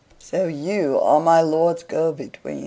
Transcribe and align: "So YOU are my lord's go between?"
"So 0.17 0.47
YOU 0.47 0.99
are 0.99 1.19
my 1.19 1.41
lord's 1.41 1.83
go 1.83 2.11
between?" 2.11 2.59